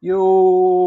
[0.00, 0.16] Yo,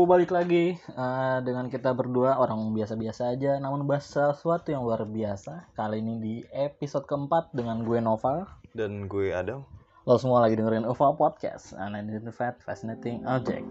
[0.09, 5.69] balik lagi eh, dengan kita berdua orang biasa-biasa aja, namun bahas sesuatu yang luar biasa.
[5.77, 8.49] Kali ini di episode keempat dengan gue Noval.
[8.73, 9.69] Dan gue Adam.
[10.09, 13.69] Lo semua lagi dengerin UFO Podcast, an identified fascinating object.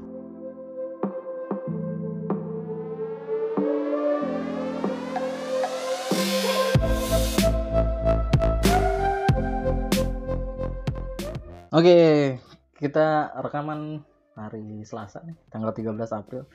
[11.74, 11.98] Oke,
[12.78, 16.48] kita rekaman hari Selasa nih, tanggal 13 April.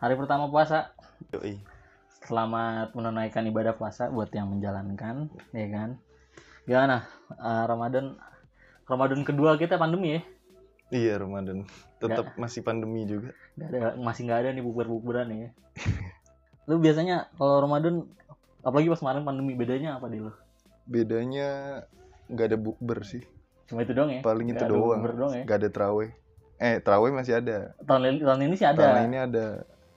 [0.00, 0.96] Hari pertama puasa.
[1.32, 1.60] Yoi.
[2.22, 5.98] Selamat menunaikan ibadah puasa buat yang menjalankan, ya kan?
[6.64, 7.06] Gimana?
[7.34, 8.14] Eh, Ramadan
[8.86, 10.22] Ramadan kedua kita pandemi ya?
[10.92, 11.64] Iya Ramadan.
[11.98, 13.32] Tetap masih pandemi juga.
[13.56, 15.48] Nggak ada, masih nggak ada nih bukber-bukberan ya.
[16.70, 18.06] lu biasanya kalau Ramadan
[18.62, 20.30] apalagi pas kemarin pandemi bedanya apa di lu?
[20.86, 21.82] Bedanya
[22.30, 23.24] nggak ada bukber sih.
[23.66, 24.20] Cuma itu doang ya?
[24.20, 25.00] Paling itu Nggak ada doang.
[25.16, 25.44] doang ya?
[25.48, 26.10] Nggak ada terawih.
[26.62, 27.74] Eh terawih masih ada.
[27.82, 28.78] Tahun, li- tahun ini sih ada.
[28.78, 29.46] Tahun ini ada.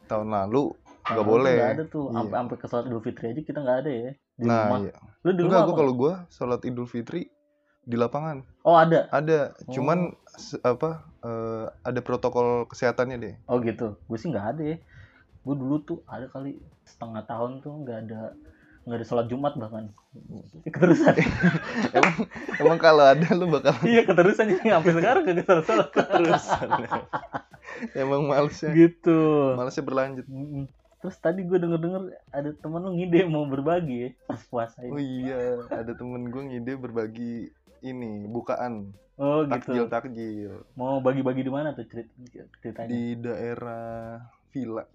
[0.06, 0.74] Tahun lalu
[1.06, 1.56] nggak boleh.
[1.56, 2.06] Nggak ada tuh.
[2.08, 2.16] Iya.
[2.18, 4.12] Sampai sampai ke sholat Idul Fitri aja kita nggak ada ya.
[4.36, 4.80] Di Nah rumah.
[4.82, 4.94] iya.
[5.22, 7.22] Lu di Enggak rumah gue kalau gue sholat Idul Fitri
[7.86, 9.06] di lapangan Oh ada.
[9.10, 9.54] ada.
[9.62, 9.72] Oh.
[9.72, 9.98] Cuman
[10.36, 13.36] se- apa eh, ada protokol kesehatannya deh.
[13.46, 14.02] Oh gitu.
[14.04, 14.78] Gue sih nggak ada ya.
[15.42, 18.34] Gue dulu tuh ada kali setengah tahun tuh nggak ada
[18.86, 19.90] nggak ada sholat Jumat bahkan.
[20.64, 21.14] Keterusan.
[21.98, 22.16] emang
[22.56, 26.70] emang kalau ada lu bakal iya keterusan jadi sampai sekarang kagak sholat sholat terusan.
[27.98, 29.54] emang malesnya gitu.
[29.54, 30.26] malesnya berlanjut.
[30.96, 34.96] Terus tadi gue denger denger ada temen lu ngide mau berbagi ya pas puasa Oh
[34.96, 35.26] ini.
[35.26, 37.50] iya, ada temen gue ngide berbagi
[37.82, 39.86] ini bukaan Oh takjil gitu.
[39.88, 42.10] takjil Mau bagi-bagi di mana tuh cerit-
[42.60, 42.90] ceritanya?
[42.90, 44.18] di daerah
[44.50, 44.86] villa.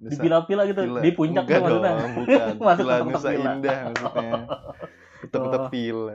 [0.00, 1.00] Wih, Di Nusa- villa-villa gitu, villa.
[1.00, 1.92] di puncak Enggak tuh maksudnya.
[1.92, 2.46] dong, bukan.
[2.58, 3.50] Masuk tempat Nusa villa.
[3.52, 4.32] Indah maksudnya.
[5.20, 5.68] Tetap-tetap Oh.
[5.68, 6.14] villa.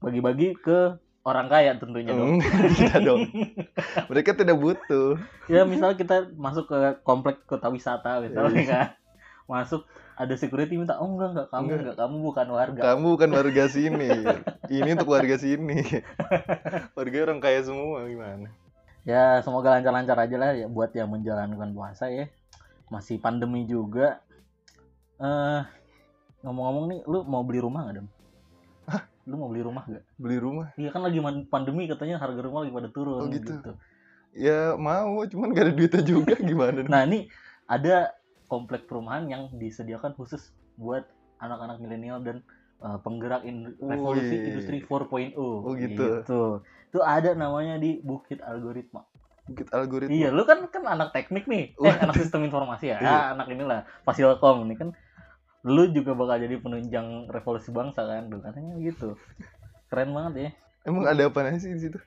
[0.00, 0.78] Bagi-bagi ke
[1.20, 2.40] orang kaya tentunya dong.
[2.40, 3.20] Tidak dong.
[4.08, 5.20] Mereka tidak butuh.
[5.46, 8.64] ya misalnya kita masuk ke komplek kota wisata misalnya Iya.
[8.66, 8.86] kan.
[9.46, 9.84] Masuk
[10.14, 11.80] ada security minta, oh enggak enggak kamu Enggak.
[11.82, 12.80] enggak kamu bukan warga.
[12.86, 14.08] Kamu bukan warga sini.
[14.66, 15.80] Ini untuk warga sini.
[16.96, 18.48] Warga orang kaya semua gimana?
[19.02, 22.28] Ya semoga lancar-lancar aja lah ya buat yang menjalankan puasa ya.
[22.90, 24.20] Masih pandemi juga.
[25.16, 25.62] Eh
[26.42, 28.08] ngomong-ngomong nih, lu mau beli rumah nggak, Dem?
[29.28, 30.02] Lu mau beli rumah gak?
[30.18, 30.72] Beli rumah?
[30.74, 33.52] Iya kan lagi pandemi katanya harga rumah lagi pada turun Oh, gitu.
[34.34, 36.82] Ya mau, cuman gak ada duitnya juga gimana?
[36.88, 37.30] Nah, ini
[37.70, 38.10] ada
[38.50, 41.06] komplek perumahan yang disediakan khusus buat
[41.38, 42.42] anak-anak milenial dan
[42.82, 44.88] uh, penggerak in- Oh, revolusi iya, iya, industri iya.
[44.88, 45.38] 4.0.
[45.38, 46.08] Oh, gitu.
[46.90, 49.06] Itu ada namanya di Bukit Algoritma.
[49.50, 50.14] Bukit algoritma.
[50.14, 51.74] Iya, lu kan kan anak teknik nih.
[51.74, 52.98] Eh, anak sistem informasi ya.
[53.02, 53.10] Iya.
[53.10, 54.94] Ah, anak inilah, Fasilkom ini kan
[55.66, 59.18] lu juga bakal jadi penunjang revolusi bangsa kan, Duh, katanya gitu.
[59.90, 60.50] Keren banget ya.
[60.86, 61.98] Emang ada apa sih di situ?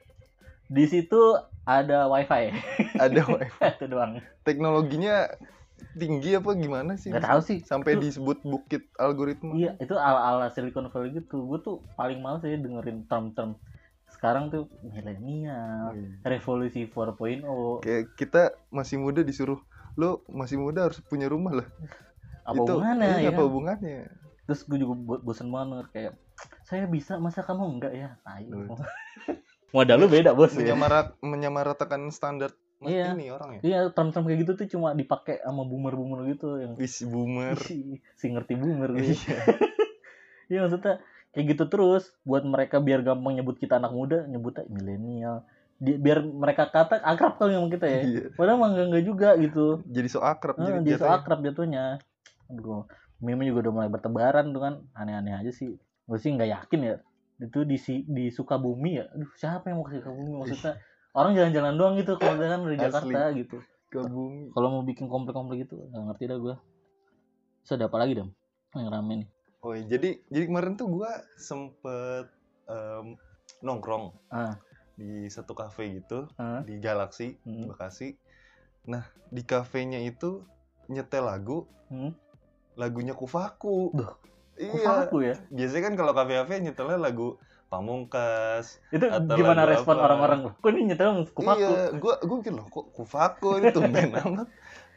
[0.71, 1.19] Di situ
[1.67, 2.49] ada wifi.
[2.97, 3.59] Ada wifi.
[3.59, 4.23] itu doang.
[4.41, 5.27] teknologinya
[5.93, 7.13] tinggi apa gimana sih?
[7.13, 7.59] Gak tahu sih.
[7.61, 9.53] Sampai Itu- disebut bukit algoritma.
[9.53, 11.43] Iya, itu ala-ala Silicon Valley gitu.
[11.45, 13.59] Gue tuh paling males ya dengerin term-term
[14.23, 16.23] sekarang tuh milenial, Iya.
[16.23, 17.83] revolusi 4.0.
[17.83, 18.41] Kayak kita
[18.71, 19.59] masih muda disuruh
[19.93, 21.67] lo masih muda harus punya rumah lah.
[22.47, 23.29] Apa Itu hubungannya iya, ya?
[23.29, 23.47] apa kan?
[23.51, 23.99] hubungannya?
[24.47, 26.13] Terus gue juga bo- bosen banget kayak
[26.63, 28.15] saya bisa, masa kamu enggak ya?
[28.23, 28.47] Tai.
[28.47, 28.79] Loh.
[29.75, 30.55] Modal lu beda, Bos.
[30.55, 30.63] ya.
[30.63, 33.11] Menyamarat menyamaratakan standar Iya.
[33.15, 33.61] ini orang ya.
[33.63, 37.59] Iya, term-term kayak gitu tuh cuma dipakai sama boomer-boomer gitu yang Wis boomer.
[37.59, 39.19] si, si ngerti boomer gitu.
[39.19, 39.35] Iya.
[40.51, 40.99] Iya maksudnya
[41.33, 45.43] kayak gitu terus buat mereka biar gampang nyebut kita anak muda nyebutnya milenial.
[45.75, 48.01] Di- biar mereka kata akrab kali sama kita ya.
[48.01, 48.23] Iya.
[48.33, 49.65] padahal mah enggak, enggak juga gitu.
[49.83, 51.97] Jadi so akrab Eh, jadi so akrab jatuhnya.
[52.47, 52.85] Aduh
[53.17, 54.73] meme juga udah mulai bertebaran tuh kan.
[54.93, 55.75] Aneh-aneh aja sih.
[56.05, 56.95] Gue sih nggak yakin ya.
[57.37, 59.09] Itu di si- di Sukabumi ya.
[59.09, 60.37] Aduh siapa yang mau ke Sukabumi?
[60.37, 60.77] Maksudnya
[61.11, 62.85] orang jalan-jalan doang gitu kalau kan dari Asli.
[62.85, 63.57] Jakarta gitu.
[63.89, 64.49] Ke bumi.
[64.49, 66.55] kalau mau bikin komplek-komplek gitu nggak ngerti dah gue
[67.61, 68.33] Terus ada apa lagi dong
[68.73, 69.27] yang rame nih
[69.63, 69.87] Oh, iya.
[69.87, 71.07] jadi jadi kemarin tuh gua
[71.39, 72.27] sempet
[72.67, 73.15] em,
[73.59, 74.59] nongkrong ah
[74.93, 77.71] di satu kafe gitu ah di Galaxy hmm.
[77.71, 78.13] Bekasi.
[78.83, 79.01] Nah,
[79.31, 80.43] di kafenya itu
[80.91, 82.11] nyetel lagu, Hmm.
[82.75, 83.95] lagunya Kufaku.
[83.95, 84.11] Duh,
[84.53, 84.69] Iya.
[84.69, 87.39] Kufaku ya Biasanya kan kalau kafe-kafe nyetelnya lagu
[87.71, 88.77] Pamungkas.
[88.91, 92.67] itu Atau gimana lagu respon orang-orang kok ini nyetel kufaku Iya, gua gua mikir loh
[92.69, 94.45] kok Kufaku ini tumben amat.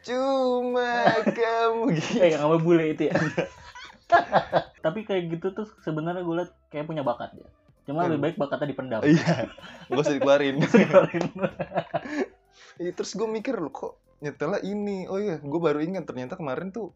[0.05, 0.91] Cuma
[1.39, 2.21] kamu gitu.
[2.21, 3.15] kayak sama bule itu ya
[4.85, 7.49] tapi kayak gitu tuh sebenarnya gue liat kayak punya bakat ya
[7.87, 8.09] cuma Iya.
[8.11, 9.47] lebih baik bakatnya dipendam Iya.
[9.87, 10.57] Gak usah dikeluarin.
[10.67, 11.27] Keluarin.
[12.77, 15.09] Iya, terus gue mikir loh kok nyetelnya ini.
[15.09, 16.93] Oh iya, gue baru ingat ternyata kemarin tuh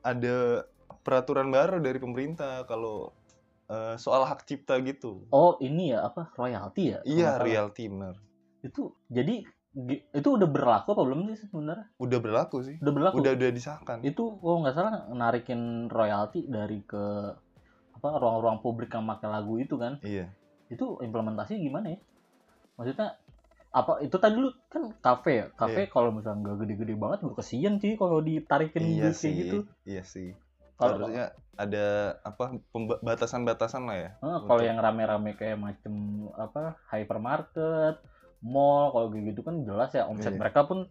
[0.00, 0.62] ada
[1.02, 3.10] peraturan baru dari pemerintah kalau
[3.66, 5.24] eh, soal hak cipta gitu.
[5.30, 8.14] oh ini ya apa royalti ya Iya, reality benar.
[8.60, 9.42] itu jadi
[10.08, 12.78] itu udah berlaku apa belum sih sebenarnya Udah berlaku sih.
[12.78, 13.98] udah berlaku Udah udah disahkan.
[14.00, 17.34] itu oh nggak salah narikin royalti dari ke
[17.92, 20.30] apa ruang-ruang publik yang pakai lagu itu kan Iya.
[20.68, 21.98] itu implementasi gimana ya
[22.74, 23.18] maksudnya
[23.68, 27.74] apa itu tadi lu kan kafe ya kafe kalau misalnya nggak gede-gede banget gue kesian
[27.76, 29.32] sih kalau ditarikin Iya kayak sih.
[29.36, 30.30] gitu Iya sih.
[30.74, 31.86] kalau Harusnya ada
[32.20, 34.10] apa pemba- batasan-batasan lah ya.
[34.16, 35.94] Eh, kalau yang rame-rame kayak macem
[36.32, 37.98] apa hypermarket
[38.44, 40.38] mall kalau kayak gitu kan jelas ya omset Iya.
[40.38, 40.84] mereka pun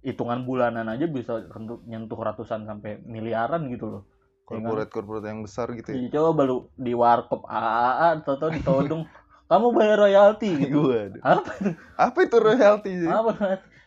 [0.00, 1.42] hitungan bulanan aja bisa
[1.84, 4.02] nyentuh ratusan sampai miliaran gitu loh
[4.46, 4.70] Ya kan?
[4.70, 5.94] korporat-korporat yang besar gitu ya.
[5.98, 9.02] Iya, coba lu di warkop AAA atau ditodong
[9.50, 11.18] kamu bayar royalti gitu Waduh.
[11.20, 13.10] apa itu Apa itu royalty sih?
[13.10, 13.30] apa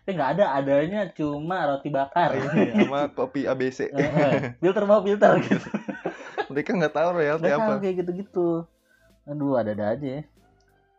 [0.03, 3.87] eh nggak ada adanya cuma roti bakar Iya, sama kopi ABC.
[3.87, 5.69] Eh, eh, filter mau filter gitu
[6.49, 7.73] Mereka nggak tahu royalty Nggak apa.
[7.79, 8.67] kayak gitu-gitu
[9.23, 10.21] aduh ada-ada aja ya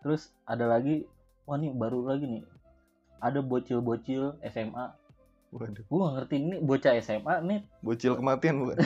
[0.01, 1.05] terus ada lagi
[1.51, 2.43] wah nih baru lagi nih
[3.19, 4.95] ada bocil-bocil SMA
[5.51, 5.83] Waduh.
[5.85, 8.79] gua nggak ngerti ini bocah SMA nih Bocil kematian bukan?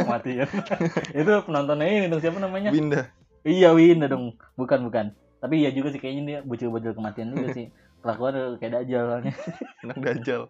[0.00, 0.48] kematian
[1.20, 3.12] itu penontonnya ini dong siapa namanya Winda.
[3.42, 7.68] iya Winda dong bukan bukan tapi iya juga sih kayaknya dia bocil-bocil kematian juga sih
[8.00, 9.32] kelakuan kayak dajal soalnya.
[9.84, 10.42] Anak dajal.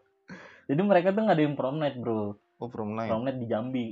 [0.64, 3.08] jadi mereka tuh ngadain prom night bro Oh, prom night.
[3.08, 3.86] prom night di Jambi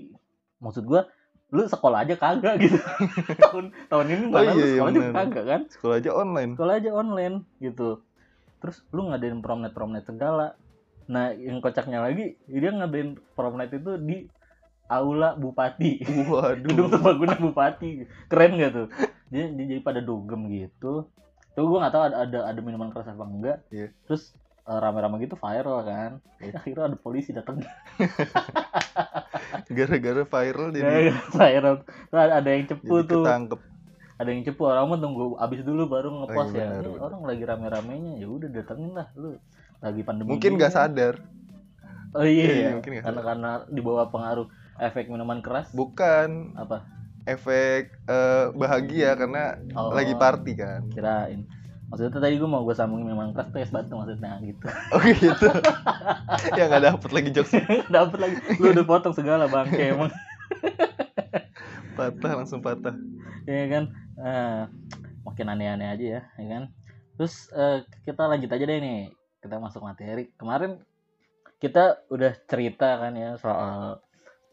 [0.59, 1.11] maksud gua
[1.49, 2.77] lu sekolah aja kagak gitu.
[3.49, 5.17] Tahun tahun ini Oh mana lu iya, iya, sekolah juga bener.
[5.17, 5.61] kagak kan?
[5.73, 6.51] Sekolah aja online.
[6.55, 7.89] sekolah aja online gitu.
[8.61, 10.59] Terus lu ngadain prom night prom night segala.
[11.09, 14.29] Nah yang kocaknya lagi dia ngadain prom night itu di
[14.93, 16.05] aula bupati.
[16.65, 16.93] Gedung Waduh.
[16.93, 18.05] serbaguna bupati.
[18.29, 18.87] Keren gak tuh?
[19.33, 21.09] Dia, dia jadi pada dugem gitu.
[21.57, 23.59] Tuh gue nggak tahu ada, ada ada minuman keras apa enggak.
[23.73, 23.91] Iya.
[24.05, 24.37] terus
[24.69, 27.57] rame-rame gitu viral kan akhirnya ada polisi datang
[29.69, 31.75] Gara-gara viral jadi Ya, viral
[32.09, 33.61] Tuh ada, yang cepu jadi tuh ketangkep.
[34.19, 36.99] ada yang cepu orang mah tunggu abis dulu baru ngepost Oh, ya benar.
[37.01, 39.39] orang lagi rame-ramenya ya udah datengin lah lu
[39.79, 40.91] lagi pandemi Mungkin nggak kan.
[40.91, 41.15] sadar.
[42.11, 42.69] oh iya, Iya, iya.
[42.75, 44.47] mungkin karena karena di bawah pengaruh
[44.81, 46.83] efek minuman keras Bukan apa
[47.25, 50.81] efek eh, bahagia karena Oh, lagi party kan.
[50.91, 51.45] kirain
[51.89, 54.67] maksudnya tadi gue mau gue sambungin minuman keras tuh es batu maksudnya gitu.
[54.93, 55.49] Oh gitu.
[56.53, 57.53] ya nggak dapet lagi jokes.
[57.95, 58.37] Dapet lagi.
[58.61, 60.13] Lu udah potong segala bangke emang.
[61.99, 62.95] Patah langsung patah.
[63.49, 63.85] ya kan?
[64.21, 64.63] Eh,
[65.27, 66.63] makin aneh-aneh aja ya ya kan?
[67.19, 69.01] Terus eh, kita lanjut aja deh nih.
[69.41, 70.31] Kita masuk materi.
[70.37, 70.79] Kemarin
[71.59, 73.99] kita udah cerita kan ya soal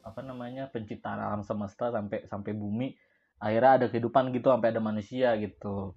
[0.02, 2.96] apa namanya penciptaan alam semesta sampai sampai bumi.
[3.44, 5.94] Akhirnya ada kehidupan gitu sampai ada manusia gitu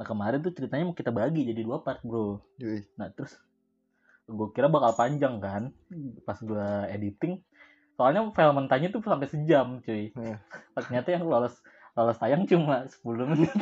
[0.00, 2.40] nah kemarin tuh ceritanya mau kita bagi jadi dua part bro.
[2.56, 2.88] Yui.
[2.96, 3.36] nah terus
[4.24, 5.76] gue kira bakal panjang kan
[6.24, 7.36] pas gue editing.
[8.00, 10.08] Soalnya file mentahnya tuh sampai sejam cuy.
[10.16, 10.40] Iya.
[10.72, 11.60] ternyata yang lolos
[11.92, 13.52] lolos tayang cuma 10 menit.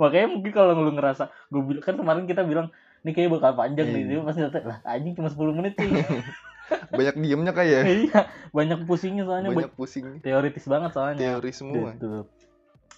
[0.00, 2.68] Makanya mungkin kalau lu ngerasa gue bilang kan kemarin kita bilang
[3.08, 4.02] ini kayak bakal panjang nih.
[4.04, 4.08] Iya.
[4.12, 5.88] dia pasti ternyata lah anjing cuma 10 menit sih
[7.00, 9.56] Banyak diemnya kayak iya banyak pusingnya soalnya.
[9.56, 10.20] Banyak pusing.
[10.20, 11.16] Teoritis banget soalnya.
[11.16, 11.96] Teori semua.
[11.96, 12.28] gitu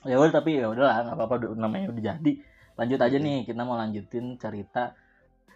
[0.02, 2.32] ya udah tapi ya udahlah nggak apa-apa udah- namanya udah jadi
[2.75, 3.25] lanjut aja Oke.
[3.25, 4.97] nih kita mau lanjutin cerita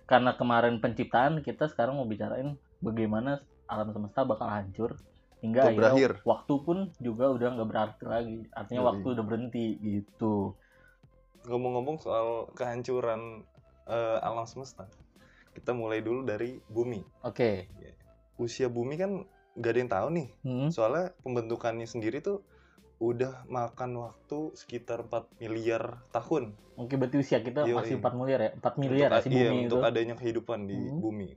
[0.05, 5.01] karena kemarin penciptaan kita sekarang mau bicarain bagaimana alam semesta bakal hancur
[5.41, 6.11] hingga akhirnya berakhir.
[6.23, 8.89] waktu pun juga udah nggak berarti lagi artinya Yoi.
[8.93, 10.53] waktu udah berhenti gitu
[11.45, 13.45] Ngomong-ngomong soal kehancuran
[13.85, 14.89] eh, alam semesta,
[15.53, 17.05] kita mulai dulu dari bumi.
[17.21, 17.69] oke
[18.35, 20.29] Usia bumi kan nggak ada yang tahu nih.
[20.41, 22.41] Hmm, Soalnya pembentukannya sendiri tuh
[22.97, 27.75] udah makan waktu sekitar 4 miliar tahun oke berarti usia kita Yoi.
[27.75, 30.59] masih 4 miliar ya 4 miliar ya untuk, si iya, bumi itu untuk adanya kehidupan
[30.65, 31.01] di Hmm.
[31.01, 31.29] bumi.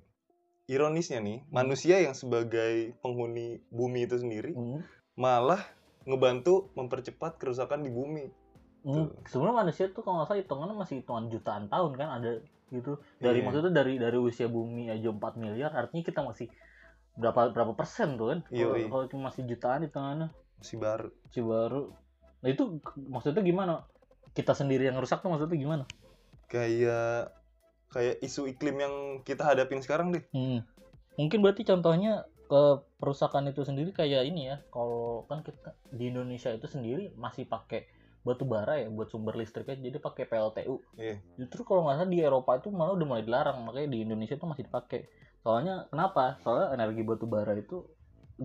[0.68, 4.84] Ironisnya nih, manusia yang sebagai penghuni bumi itu sendiri Hmm,
[5.16, 5.64] malah
[6.04, 8.28] ngebantu mempercepat kerusakan di bumi.
[8.84, 9.24] hmm.
[9.26, 12.32] sebenarnya manusia tuh kalau nggak salah hitungannya masih hitungan jutaan tahun kan ada
[12.68, 13.46] gitu dari Iya.
[13.48, 16.48] maksudnya dari dari usia bumi aja 4 miliar artinya kita masih
[17.16, 18.88] berapa berapa persen tuh kan kalau Yoi.
[18.88, 20.30] kalau cuma masih jutaan hitungannya
[20.62, 21.10] Masih baru.
[21.30, 21.94] si baru
[22.38, 23.86] nah itu maksudnya gimana
[24.38, 25.84] kita sendiri yang rusak tuh maksudnya gimana
[26.48, 27.36] Kayak
[27.92, 30.24] kayak isu iklim yang kita hadapin sekarang deh.
[30.36, 30.64] Hmm.
[31.16, 32.62] Mungkin berarti contohnya ke
[33.00, 34.58] perusakan itu sendiri kayak ini ya.
[34.72, 37.88] Kalau kan kita di Indonesia itu sendiri masih pakai
[38.24, 40.76] batu bara ya buat sumber listriknya jadi pakai PLTU.
[41.00, 41.20] Iya.
[41.40, 44.48] Justru kalau nggak salah di Eropa itu malah udah mulai dilarang makanya di Indonesia itu
[44.48, 45.08] masih dipakai.
[45.44, 46.40] Soalnya kenapa?
[46.44, 47.88] Soalnya energi batu bara itu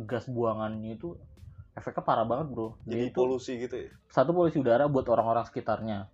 [0.07, 1.19] gas buangannya itu
[1.73, 2.77] efeknya parah banget bro.
[2.85, 3.91] Jadi Jadi itu polusi gitu ya.
[4.13, 6.09] satu polusi udara buat orang-orang sekitarnya.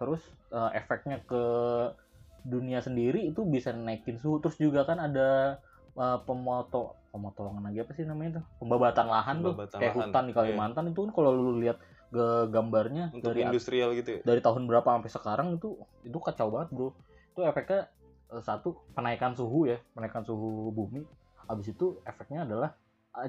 [0.00, 1.44] Terus eh, efeknya ke
[2.42, 4.40] dunia sendiri itu bisa naikin suhu.
[4.40, 5.60] Terus juga kan ada
[5.96, 8.42] eh, pemoto pemotongan lagi apa sih namanya itu?
[8.64, 11.76] Pembabatan lahan Pembabatan tuh kayak lahan, hutan di Kalimantan itu kan kalau lu lihat
[12.12, 14.20] ke gambarnya Untuk dari industrial gitu ya.
[14.20, 16.88] dari tahun berapa sampai sekarang itu itu kacau banget bro
[17.32, 17.88] itu efeknya
[18.28, 21.08] eh, satu penaikan suhu ya penaikan suhu bumi
[21.48, 22.76] habis itu efeknya adalah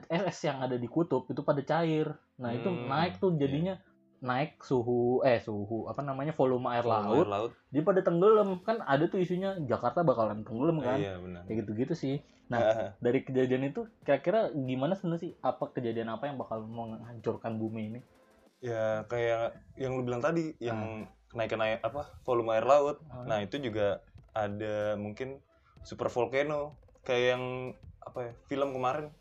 [0.08, 2.08] es yang ada di kutub itu pada cair.
[2.40, 3.76] Nah itu Hmm, naik tuh jadinya
[4.24, 7.18] naik suhu eh suhu apa namanya volume air Volume laut.
[7.20, 7.52] air laut.
[7.70, 8.64] dia pada tenggelam.
[8.64, 10.98] Kan ada tuh isunya Jakarta bakalan tenggelam Ah, kan?
[10.98, 11.42] Iya benar.
[11.44, 12.16] kayak gitu-gitu sih.
[12.48, 12.60] Nah,
[13.00, 15.34] dari kejadian itu kira-kira gimana sebenarnya sih?
[15.42, 18.00] Apa kejadian apa yang bakal menghancurkan bumi ini?
[18.62, 23.04] Ya kayak yang lu bilang tadi yang kenaikan air apa volume air laut.
[23.10, 23.26] Ah.
[23.26, 24.00] nah itu juga
[24.32, 25.44] ada mungkin
[25.84, 26.80] super volcano.
[27.04, 27.44] Kayak yang
[28.00, 29.12] apa ya film kemarin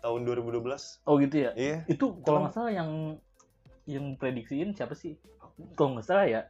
[0.00, 0.60] tahun 2012
[1.04, 1.50] oh gitu ya?
[1.54, 1.76] Iya.
[1.86, 2.90] Itu kalau nggak salah yang
[3.84, 5.16] yang prediksiin siapa sih?
[5.74, 6.40] Kalau nggak salah ya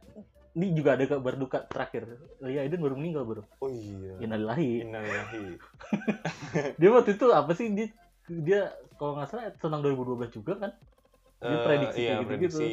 [0.51, 2.11] ini juga ada kabar duka terakhir.
[2.43, 3.43] Lia Aiden baru meninggal bro.
[3.59, 4.19] Oh iya.
[4.19, 4.83] Innalillahi.
[4.83, 5.43] Innalillahi.
[6.79, 7.71] Dia waktu itu apa sih?
[7.71, 7.87] Dia
[8.27, 8.61] dia
[8.95, 10.71] kalau nggak salah tahun 2012 juga kan?
[11.41, 12.27] Dia Eh, prediksi iya gitu-gitu.
[12.59, 12.69] prediksi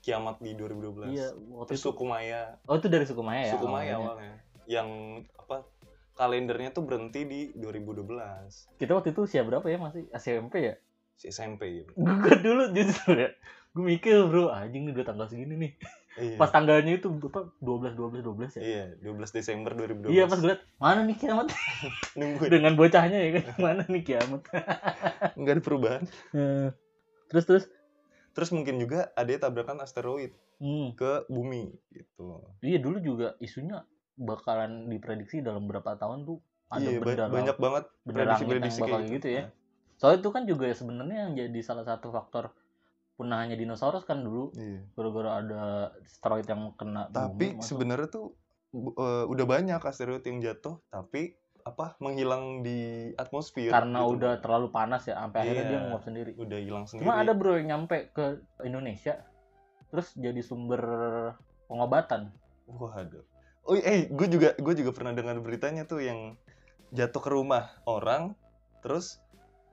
[0.00, 1.90] kiamat di 2012 iya waktu Terus itu.
[1.90, 3.52] Suku Maya oh itu dari suku Maya ya?
[3.58, 4.06] Suku Maya awalnya.
[4.08, 4.34] awalnya.
[4.66, 4.88] Yang
[5.36, 5.56] apa
[6.16, 10.08] kalendernya tuh berhenti di 2012 kita waktu itu usia berapa ya masih?
[10.16, 10.74] SMP ya?
[11.16, 13.30] Si SMP ya gue dulu justru ya.
[13.76, 15.72] Gue mikir bro anjing nih udah tanggal segini nih.
[16.16, 16.36] Iya.
[16.40, 18.62] Pas tanggalnya itu apa 12 12 12 ya?
[18.64, 21.46] Iya 12 Desember 2012 iya pas gue liat mana nih kiamat?
[22.18, 24.42] Nungguin dengan bocahnya ya kan mana nih kiamat?
[25.38, 26.02] Nggak ada perubahan.
[27.28, 27.64] Terus terus?
[28.32, 32.44] Terus mungkin juga ada tabrakan asteroid hmm, ke bumi gitu.
[32.64, 33.84] Iya dulu juga isunya
[34.16, 38.80] bakalan diprediksi dalam berapa tahun tuh ada iya benda banyak banget benda langit yang prediksi-prediksi
[38.82, 39.28] bakal kayak gitu.
[39.30, 39.42] ya.
[39.96, 42.44] Soalnya itu kan juga ya sebenarnya yang jadi salah satu faktor
[43.16, 44.50] punahnya dinosaurus kan dulu.
[44.58, 44.80] Iya.
[44.98, 45.62] Gara-gara ada
[46.02, 48.34] asteroid yang kena tapi sebenarnya tuh
[48.74, 54.14] eh, udah banyak asteroid yang jatuh tapi apa menghilang di atmosfer karena gitu.
[54.22, 55.70] udah terlalu panas ya sampai akhirnya Iya.
[55.70, 56.32] dia nguap sendiri.
[56.38, 57.02] udah hilang sendiri.
[57.06, 59.22] Cuma ada bro yang nyampe ke Indonesia
[59.90, 60.82] terus jadi sumber
[61.70, 62.34] pengobatan.
[62.66, 63.22] waduh
[63.66, 66.34] oh eh gue juga gue juga pernah dengar beritanya tuh yang
[66.90, 68.32] jatuh ke rumah orang
[68.80, 69.18] terus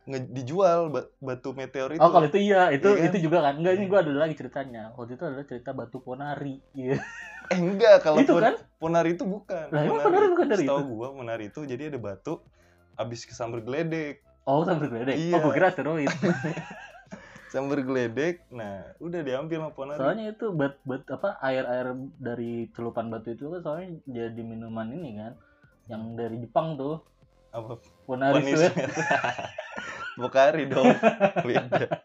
[0.04, 3.08] nge- dijual ba- batu meteor itu oh kalau itu iya, itu Iya kan?
[3.08, 3.54] itu juga kan.
[3.56, 4.92] Enggak ini gua ada lagi ceritanya.
[4.94, 6.60] Waktu itu adalah cerita batu ponari.
[6.74, 7.00] Iya.
[7.46, 8.56] eh enggak kalau itu pon- kan?
[8.76, 10.76] ponari itu bukan Lah emang ponari bukan dari itu?
[10.90, 12.44] gua ponari itu jadi ada batu
[12.96, 15.16] abis kesambar geledek Oh sampai geledek.
[15.16, 15.34] Iya.
[15.34, 16.10] Oh gua kira asteroid.
[17.54, 18.42] sambar geledek.
[18.50, 20.00] Nah udah diambil sama ponari.
[20.02, 25.10] Soalnya itu bat, bat apa air-air dari celupan batu itu kan soalnya jadi minuman ini
[25.16, 25.38] kan
[25.86, 26.98] yang dari Jepang tuh.
[27.52, 27.78] apa?
[28.04, 28.42] Ponari.
[28.50, 28.74] Sweat.
[30.20, 30.90] Bokari dong.
[31.40, 32.02] Beda.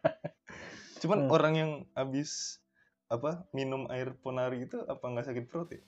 [0.98, 1.30] Cuman Hmm.
[1.30, 2.60] orang yang abis
[3.08, 5.80] apa minum air ponari itu apa nggak sakit perut ya?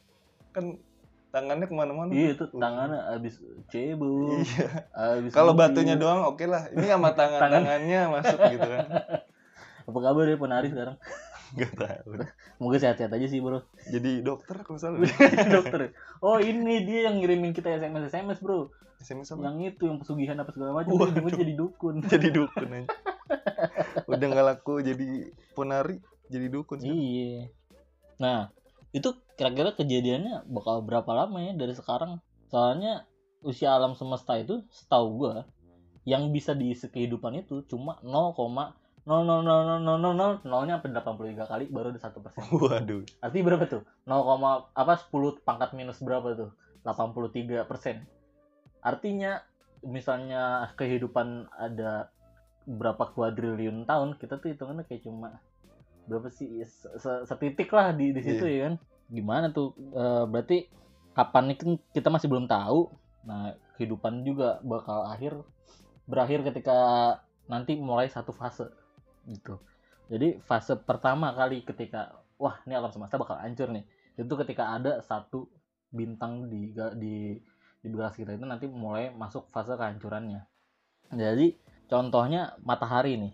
[0.51, 0.81] Kan
[1.29, 2.09] tangannya ke mana-mana.
[2.09, 3.37] Iya itu tangannya habis
[3.69, 4.41] cebul.
[4.41, 5.29] iya.
[5.29, 6.73] kalau batunya doang oke lah.
[6.73, 7.41] Ini sama tangan.
[7.45, 8.87] tangannya masuk gitu kan
[9.91, 10.97] Apa kabar ya ponari sekarang?
[11.59, 12.11] nggak tahu.
[12.57, 13.67] Semoga sehat-sehat aja sih bro.
[13.91, 15.03] jadi dokter kalau salah.
[15.59, 15.91] Dokter.
[16.23, 18.71] Oh ini dia yang ngirimin kita sms sms bro.
[19.03, 19.51] SMS apa?
[19.51, 21.27] Yang itu yang pesugihan apa segala macam Waduh.
[21.27, 22.05] dia jadi dukun.
[22.13, 22.89] Jadi dukun aja
[24.11, 27.51] udah nggak laku jadi ponari jadi dukun iya.
[28.23, 28.51] Nah
[28.91, 32.19] itu kira-kira kejadiannya bakal berapa lama ya dari sekarang?
[32.51, 33.07] Soalnya
[33.41, 35.47] usia alam semesta itu setahu gua
[36.05, 37.99] yang bisa diisi kehidupan itu cuma
[39.09, 43.83] 0,0000000 nolnya sampai 83 kali baru ada satu persen waduh Artinya berapa tuh?
[44.05, 46.51] 0, apa 10 pangkat minus berapa tuh?
[46.85, 48.05] 83 persen.
[48.81, 49.41] Artinya
[49.85, 52.09] misalnya kehidupan ada
[52.69, 55.41] berapa kuadriliun tahun, kita tuh hitungannya kayak cuma
[56.09, 56.61] berapa sih?
[56.65, 58.53] Se- se- Setitik lah di di situ Iya.
[58.57, 58.75] ya kan.
[59.11, 59.77] Gimana tuh?
[59.77, 60.69] Eh, berarti
[61.13, 62.89] kapan itu kita masih belum tahu.
[63.29, 65.37] Nah, kehidupan juga bakal akhir
[66.09, 66.79] berakhir ketika
[67.47, 68.69] nanti mulai satu fase
[69.31, 69.63] gitu.
[70.11, 73.87] Jadi fase pertama kali ketika wah ini alam semesta bakal hancur nih.
[74.19, 75.47] Itu ketika ada satu
[75.95, 77.39] bintang di di
[77.81, 80.43] di galaksi kita itu nanti mulai masuk fase kehancurannya.
[81.15, 81.55] Jadi
[81.87, 83.33] contohnya matahari nih.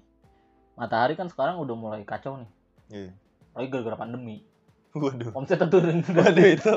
[0.77, 2.51] Matahari kan sekarang udah mulai kacau nih.
[2.87, 3.13] Iya.
[3.57, 4.45] lagi gara-gara pandemi.
[4.97, 5.33] Waduh.
[5.33, 6.73] Omsetnya turun waduh itu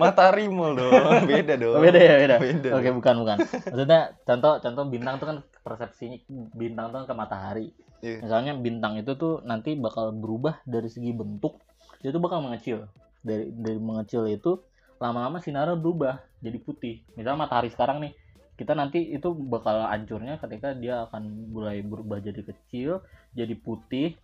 [0.00, 1.76] mata rimul dong beda dong.
[1.76, 2.36] Oh, beda ya beda.
[2.40, 2.68] Beda.
[2.76, 2.96] Oke dong.
[3.00, 3.36] bukan bukan.
[3.44, 6.16] Maksudnya contoh contoh bintang tuh kan persepsinya
[6.56, 7.68] bintang tuh kan ke matahari
[7.98, 8.22] Iya.
[8.22, 11.58] misalnya bintang itu tuh nanti bakal berubah dari segi bentuk
[12.02, 12.86] dia tuh bakal mengecil.
[13.22, 14.62] Dari dari mengecil itu
[15.02, 17.02] lama-lama sinarnya berubah jadi putih.
[17.18, 18.12] Misalnya matahari sekarang nih
[18.58, 23.02] kita nanti itu bakal hancurnya ketika dia akan mulai berubah jadi kecil
[23.34, 24.18] jadi putih.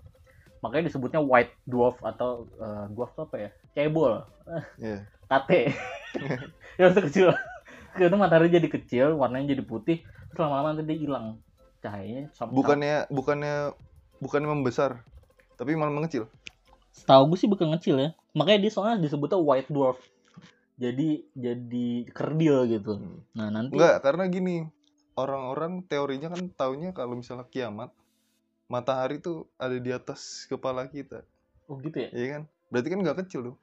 [0.63, 3.51] Makanya disebutnya white dwarf atau eh, dwarf apa ya?
[3.75, 4.23] Cebol.
[4.79, 4.99] Iya.
[5.31, 5.73] kate
[6.79, 7.35] ya waktu kecil.
[7.95, 9.99] Itu matahari jadi kecil warnanya jadi putih
[10.31, 11.39] terus lama-lama nanti dia hilang
[11.85, 13.77] cahayanya sam- bukannya bukannya
[14.19, 15.05] bukannya membesar
[15.55, 16.25] tapi malah mengecil
[16.91, 20.01] setahu gue sih bukan kecil ya makanya dia soalnya disebutnya white dwarf
[20.75, 23.21] jadi jadi kerdil gitu Hmm.
[23.31, 24.57] nah nanti Enggak, karena gini,
[25.15, 27.95] orang-orang teorinya kan taunya kalau misalnya kiamat,
[28.67, 31.23] matahari tuh ada di atas kepala kita,
[31.69, 32.43] oh gitu ya iya kan?
[32.71, 33.57] Berarti kan nggak kecil tuh.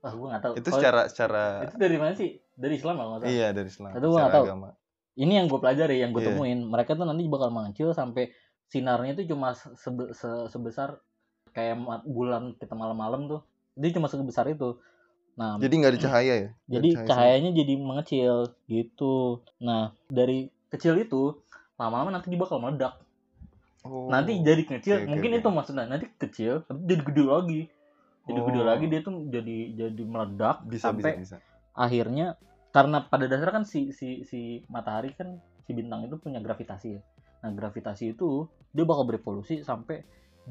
[0.00, 3.20] ah gue nggak tahu Itu secara secara itu dari mana sih dari Islam kalau nggak
[3.24, 4.44] salah iya dari Islam, Itu gua nggak tahu.
[4.48, 4.68] agama.
[5.14, 6.30] Ini yang gue pelajari yang gue Iya.
[6.30, 8.34] temuin mereka tuh nanti bakal mengecil sampai
[8.66, 10.98] sinarnya itu cuma sebe- se- sebesar
[11.50, 13.40] kayak bulan kita malam-malam tuh
[13.72, 14.78] dia cuma sebesar itu
[15.34, 16.48] nah Jadi nggak ada cahaya ya?
[16.68, 19.14] Jadi cahaya cahayanya jadi mengecil gitu
[19.58, 21.38] nah dari kecil itu
[21.74, 22.98] lama-lama nanti dia bakal meledak
[23.76, 24.08] sama- Oh.
[24.08, 25.38] nanti jadi kecil oke, mungkin oke.
[25.38, 27.62] itu maksudnya nanti kecil tapi jadi gede lagi
[28.24, 28.64] jadi gede Oh.
[28.64, 31.36] lagi dia tuh jadi jadi meledak bisa sampai bisa bisa.
[31.72, 32.26] akhirnya
[32.74, 37.00] karena pada dasarnya kan si si si matahari kan si bintang itu punya gravitasi ya.
[37.46, 40.02] Nah gravitasi itu dia bakal berevolusi sampai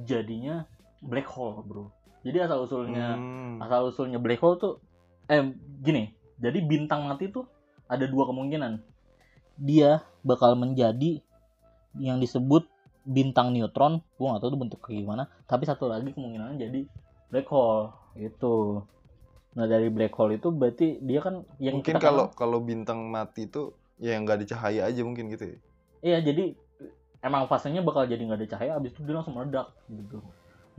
[0.08, 0.63] jadinya
[1.03, 1.92] black hole bro.
[2.24, 3.60] Jadi asal usulnya Hmm.
[3.60, 4.80] asal usulnya black hole tuh
[5.27, 5.44] eh
[5.84, 6.15] gini.
[6.39, 7.44] Jadi bintang mati tuh
[7.92, 8.80] ada dua kemungkinan.
[9.60, 11.20] Dia bakal menjadi
[12.00, 12.72] yang disebut
[13.03, 14.00] bintang neutron.
[14.15, 15.24] Gua nggak tahu itu bentuk kayak gimana.
[15.44, 16.88] Tapi satu lagi kemungkinan jadi
[17.27, 18.88] black hole gitu
[19.53, 23.69] nah dari black hole itu berarti dia kan yang Mungkin kalau kalau bintang mati itu
[24.01, 25.57] ya nggak ada cahaya aja mungkin gitu ya.
[26.01, 26.57] iya jadi
[27.22, 30.19] emang fasenya bakal jadi nggak ada cahaya abis itu dia langsung meledak gitu.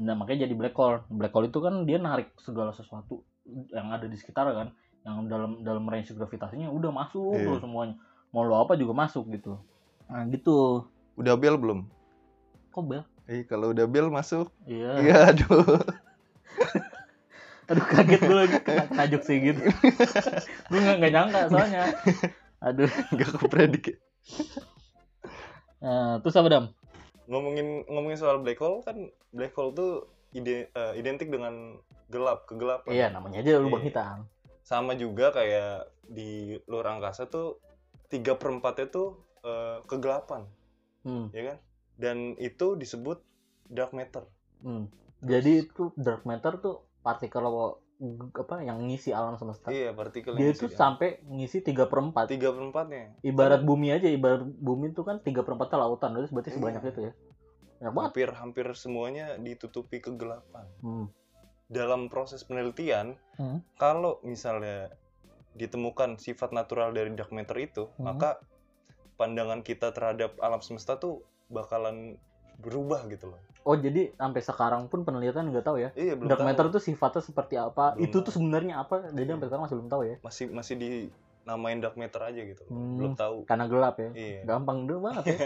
[0.02, 1.07] Nah makanya jadi black hole.
[1.07, 3.23] Black hole itu kan dia narik segala sesuatu
[3.71, 4.75] yang ada di sekitar kan
[5.07, 7.47] yang dalam dalam range gravitasinya udah masuk Iya.
[7.47, 7.95] tuh semuanya.
[8.35, 9.54] Mau lo apa juga masuk gitu.
[10.11, 10.85] Nah gitu.
[11.14, 11.87] Udah bel belum?
[12.75, 13.07] kok bel?
[13.31, 14.99] Eh kalau udah bel masuk, iya.
[14.99, 15.78] Iya aduh.
[17.64, 18.56] aduh kaget gue lagi
[19.09, 19.61] jokes kayak gitu
[20.71, 21.83] gue nggak nggak nyangka soalnya
[22.61, 23.85] aduh Nggak kepredik.
[25.78, 26.64] Eh, terus apa dam
[27.25, 28.97] Ngomongin ngomongin soal black hole kan
[29.30, 29.90] black hole tuh
[30.30, 31.76] ide, eh, identik dengan
[32.09, 32.88] gelap, kegelapan.
[32.90, 33.88] iya namanya aja lubang Iya.
[33.90, 34.18] hitam
[34.61, 37.61] Sama juga kayak di luar angkasa tuh
[38.09, 39.09] tiga perempatnya tuh
[39.40, 40.49] eh, kegelapan,
[41.02, 41.59] hmm, ya kan?
[41.94, 43.21] Dan itu disebut
[43.67, 44.25] dark matter.
[44.60, 44.89] hmm.
[45.21, 47.45] jadi itu dark matter tuh partikel
[48.34, 52.26] apa yang ngisi alam semesta Iya, partikel dia itu isi- sampai ngisi tiga per empat
[52.26, 53.14] tiga perempatnya.
[53.23, 56.56] ibarat bumi aja ibarat bumi itu kan tiga per empatnya lautan terus berarti Iya.
[56.56, 57.12] sebanyak itu ya
[57.76, 60.64] banyak banget hampir hampir semuanya ditutupi kegelapan.
[60.80, 61.06] hmm.
[61.67, 63.60] Dalam proses penelitian, Hmm.
[63.75, 64.93] kalau misalnya
[65.52, 68.10] ditemukan sifat natural dari dark matter itu, Hmm.
[68.10, 68.36] maka
[69.14, 72.19] pandangan kita terhadap alam semesta tuh bakalan
[72.56, 73.40] berubah gitu loh.
[73.65, 76.49] Oh jadi sampai sekarang pun penelitian nggak tahu ya Iya, belum dark tahu.
[76.49, 78.25] matter itu sifatnya seperti apa Belum itu tahu.
[78.25, 82.21] tuh sebenarnya apa jadi sampai sekarang masih belum tahu ya masih masih dinamain dark matter
[82.23, 82.63] aja gitu.
[82.67, 82.97] Hmm.
[82.97, 83.37] Belum tahu.
[83.45, 84.41] karena gelap ya Iya.
[84.47, 85.39] gampang dulu banget ya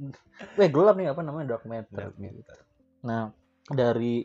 [0.60, 2.58] eh gelap nih apa namanya dark matter Dark matter.
[3.00, 3.32] Nah,
[3.66, 4.24] dari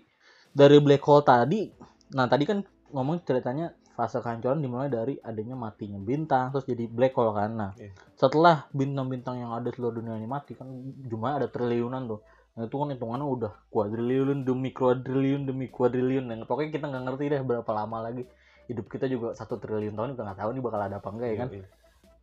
[0.49, 1.67] dari black hole tadi,
[2.09, 7.11] nah tadi kan ngomong ceritanya fase kehancuran dimulai dari adanya matinya bintang terus jadi black
[7.13, 7.51] hole kan.
[7.53, 7.91] Nah, Iya.
[8.15, 10.67] setelah bintang-bintang yang ada seluruh dunia ini mati kan
[11.01, 12.19] jumlahnya ada triliunan tuh.
[12.55, 16.31] Nah, itu kan hitungannya udah kuadriliun demi kuadriliun demi kuadriliun.
[16.31, 18.23] Yang pokoknya kita nggak ngerti deh berapa lama lagi
[18.71, 21.37] hidup kita juga satu triliun tahun kita nggak tahu nih bakal ada apa enggak ya
[21.37, 21.49] kan.
[21.51, 21.67] Iya, iya.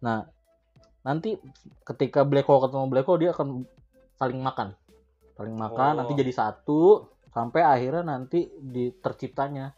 [0.03, 0.19] Nah,
[1.05, 1.31] nanti
[1.85, 3.69] ketika black hole ketemu black hole dia akan
[4.17, 4.69] saling makan.
[5.37, 5.97] Saling makan Oh.
[6.01, 6.81] nanti jadi satu
[7.33, 9.73] sampai akhirnya nanti di terciptanya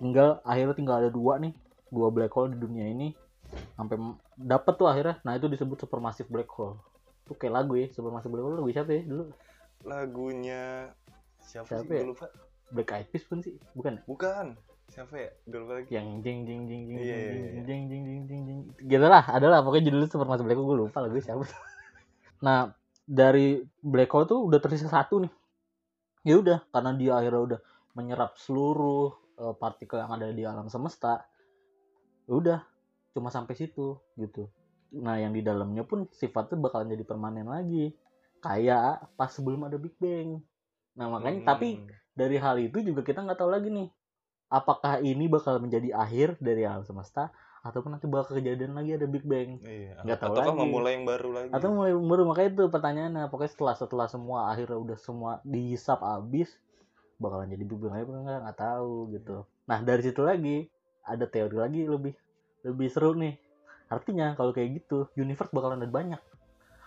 [0.00, 1.52] tinggal akhirnya tinggal ada dua nih,
[1.92, 3.12] dua black hole di dunia ini
[3.76, 4.00] sampai
[4.40, 5.20] dapet tuh akhirnya.
[5.28, 6.80] Nah, itu disebut supermassive black hole.
[7.28, 9.24] Itu kayak lagu ya, supermassive black hole lagu siapa ya dulu?
[9.82, 10.92] Lagunya
[11.40, 11.96] siapa, Siapa sih?
[11.96, 12.02] ya?
[12.04, 12.26] Gue lupa.
[12.70, 13.98] Black Eyed Peas pun sih, bukan?
[13.98, 14.02] ya?
[14.06, 14.46] Bukan.
[14.86, 15.30] Siapa ya?
[15.46, 15.88] Gue lupa lagi.
[15.90, 17.62] Yang jing jing jing jing Iya, jing iya, jing iya.
[17.64, 21.16] jing jing jing jing gitu lah adalah pokoknya judulnya supermassive black hole gue lupa lagu
[21.18, 21.42] siapa
[22.44, 22.72] nah
[23.04, 25.32] dari black hole tuh udah tersisa satu nih
[26.22, 27.60] ya udah karena dia akhirnya udah
[27.94, 31.22] menyerap seluruh eh, partikel yang ada di alam semesta
[32.26, 32.58] ya udah
[33.10, 34.46] cuma sampai situ gitu
[34.90, 37.94] nah yang di dalamnya pun sifatnya bakalan jadi permanen lagi
[38.40, 38.82] kayak
[39.14, 40.40] pas sebelum ada Big Bang
[40.92, 41.88] nah makanya tapi Hmm.
[42.12, 43.88] dari hal itu juga kita nggak tahu lagi nih
[44.48, 49.22] apakah ini bakal menjadi akhir dari alam semesta ataupun nanti bakal kejadian lagi ada Big
[49.22, 50.00] Bang Iya.
[50.00, 50.60] Nggak tahu Ataukah lagi.
[50.60, 51.50] memulai yang baru lagi?
[51.50, 56.50] atau mulai baru makanya itu pertanyaannya pokoknya setelah setelah semua akhirnya udah semua dihisap abis
[57.16, 60.56] bakalan jadi Big Bang lagi apa enggak nggak tahu gitu nah dari situ lagi
[61.02, 62.14] ada teori lagi lebih
[62.62, 63.36] lebih seru nih
[63.86, 66.20] artinya kalau kayak gitu universe bakalan ada banyak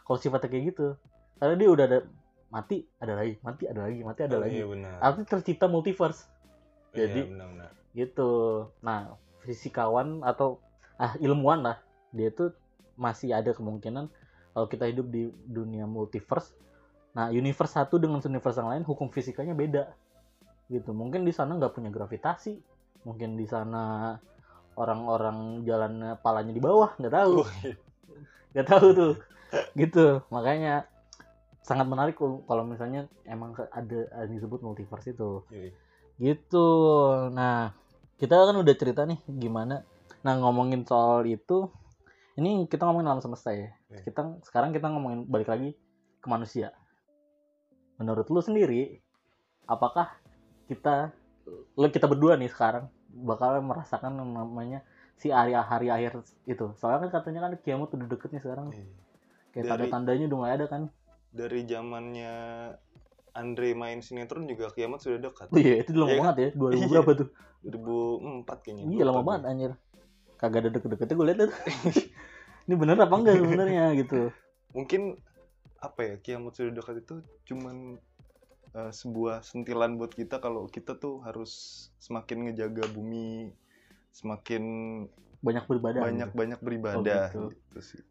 [0.04, 0.98] kalau sifatnya kayak gitu
[1.38, 2.00] karena dia udah ada
[2.48, 4.56] mati ada lagi mati ada lagi mati ada Oh, lagi.
[4.56, 4.94] Iya benar.
[5.02, 6.22] artinya tercipta multiverse.
[6.94, 7.70] Jadi- Iya, benar-benar.
[7.92, 8.32] gitu.
[8.80, 9.00] Nah
[9.42, 10.62] fisikawan atau
[10.96, 11.78] ah ilmuwan lah.
[12.14, 12.54] Dia tuh
[12.94, 14.06] masih ada kemungkinan
[14.54, 16.54] kalau kita hidup di dunia multiverse.
[17.14, 19.90] Nah universe satu dengan universe yang lain hukum fisikanya beda.
[20.70, 20.94] Gitu.
[20.94, 22.54] Mungkin di sana nggak punya gravitasi.
[23.04, 24.16] Mungkin di sana
[24.74, 27.34] orang-orang jalannya palanya di bawah nggak tahu.
[27.42, 27.76] Oh, iya.
[28.54, 29.14] nggak tahu tuh.
[29.74, 30.22] Gitu.
[30.30, 30.86] Makanya
[31.64, 35.48] sangat menarik kalau misalnya emang ada ada yang disebut multiverse itu.
[35.50, 35.72] Iya.
[36.20, 36.68] gitu.
[37.34, 37.74] Nah
[38.20, 39.82] kita kan udah cerita nih gimana.
[40.22, 41.72] Nah ngomongin soal itu
[42.36, 43.72] ini kita ngomongin alam semesta ya.
[43.90, 44.04] Iya.
[44.06, 45.74] kita sekarang kita ngomongin balik lagi
[46.20, 46.76] ke manusia.
[47.98, 49.00] Menurut lu sendiri
[49.64, 50.12] apakah
[50.68, 51.16] kita
[51.80, 54.84] lu kita berdua nih sekarang bakal merasakan namanya
[55.16, 56.76] si hari hari akhir itu?
[56.76, 58.68] Soalnya kan katanya kan kiamat udah deket nih sekarang.
[58.76, 58.86] Iya.
[59.54, 60.90] kayak tanda-tandanya udah mulai ada kan
[61.34, 62.34] dari zamannya
[63.34, 65.50] Andre main sinetron juga kiamat sudah dekat.
[65.50, 66.18] Oh iya itu lama kan?
[66.22, 66.88] banget ya 2000 Iya.
[66.94, 67.28] berapa tuh
[67.66, 68.84] 2004 kayaknya.
[68.94, 69.72] iya lama banget anjir
[70.38, 71.52] kagak ada deket-deketnya gue liat tuh
[72.68, 74.20] ini bener apa enggak sebenarnya gitu
[74.74, 75.02] Mungkin
[75.82, 77.16] apa ya kiamat sudah dekat itu
[77.50, 77.98] cuman
[78.76, 81.52] eh, sebuah sentilan buat kita kalau kita tuh harus
[81.98, 83.50] semakin ngejaga bumi,
[84.14, 84.64] semakin
[85.42, 86.38] banyak beribadah banyak gitu.
[86.38, 87.58] banyak beribadah Oh, gitu.
[87.58, 88.02] gitu sih.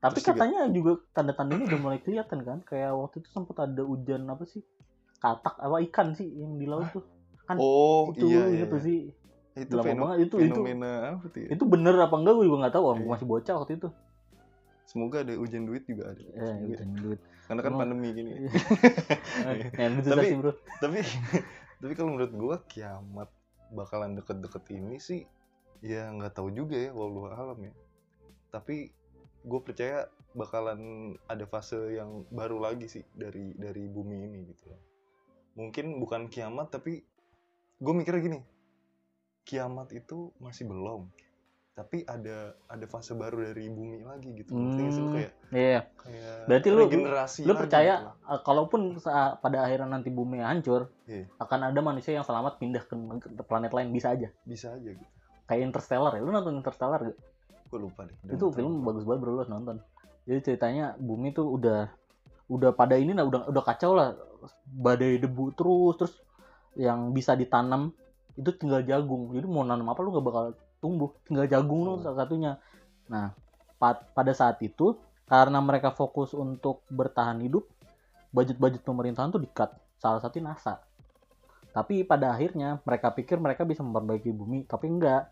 [0.00, 3.82] Tapi terus juga- katanya juga tanda-tandanya udah mulai kelihatan kan kayak waktu itu sempat ada
[3.82, 4.64] hujan apa sih
[5.18, 7.04] katak apa ikan sih yang di laut tuh
[7.42, 8.58] kan Oh itu iya iya.
[8.62, 8.82] gitu iya.
[8.82, 8.98] sih
[9.52, 11.48] Itu lama feno- banget, itu- itu- fenomena apa tuh ya?
[11.50, 13.10] itu bener apa enggak gue juga nggak tahu orang Iya.
[13.10, 13.88] masih bocah waktu itu
[14.82, 16.18] Semoga ada hujan duit juga ada.
[16.18, 16.66] eh Semoga.
[16.66, 18.30] hujan duit Karena kan Emang- pandemi gini.
[19.76, 20.98] ya itu susah Tapi- sih bro tapi
[21.80, 23.28] tapi kalau menurut gua kiamat
[23.70, 25.20] bakalan deket-deket ini sih
[25.80, 27.72] ya nggak tahu juga ya wallahu alam ya
[28.48, 28.90] tapi
[29.40, 30.80] gue percaya bakalan
[31.26, 34.80] ada fase yang baru lagi sih dari dari bumi ini gitu loh
[35.54, 37.02] mungkin bukan kiamat tapi
[37.76, 38.40] gue mikirnya gini
[39.42, 41.10] kiamat itu masih belum
[41.70, 45.00] tapi ada ada fase baru dari bumi lagi gitu nggak sih?
[45.00, 45.12] Hmm.
[45.16, 48.30] kayak iya kayak Berarti lu- regenerasi lu percaya gitu.
[48.30, 48.80] eh, kalaupun
[49.40, 51.24] pada akhirnya nanti bumi hancur Iya.
[51.40, 52.94] akan ada manusia yang selamat pindah ke,
[53.32, 55.08] ke planet lain bisa aja bisa aja gitu
[55.48, 57.16] kayak Interstellar ya lu nonton Interstellar gak?
[57.70, 58.34] Gue lupa deh.
[58.34, 59.30] Itu film bagus banget bro.
[59.32, 59.78] Lu harus nonton.
[60.26, 61.86] Jadi ceritanya bumi tuh udah
[62.50, 64.18] udah pada ini lah udah udah kacau lah.
[64.66, 66.14] Badai debu terus terus
[66.74, 67.94] yang bisa ditanam
[68.34, 69.30] itu tinggal jagung.
[69.30, 70.44] Jadi mau nanam apa lu nggak bakal
[70.82, 71.14] tumbuh.
[71.24, 72.58] Tinggal jagung lu salah satunya.
[73.06, 73.30] Nah
[73.78, 74.98] pa- pada saat itu
[75.30, 77.62] karena mereka fokus untuk bertahan hidup
[78.34, 79.70] budget-budget pemerintahan tuh di-cut.
[80.02, 80.82] Salah satu NASA.
[81.70, 85.30] Tapi pada akhirnya mereka pikir mereka bisa memperbaiki bumi tapi enggak